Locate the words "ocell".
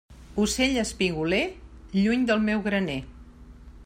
0.43-0.79